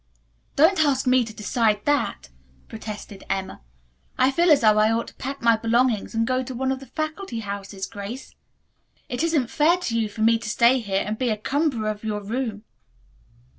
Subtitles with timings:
[0.55, 2.29] "Don't ask me to decide that,"
[2.67, 3.61] protested Emma.
[4.17, 6.79] "I feel as though I ought to pack my belongings and go to one of
[6.79, 8.33] the faculty houses, Grace.
[9.09, 12.03] It isn't fair to you for me to stay here and be a cumberer of
[12.03, 12.63] your room."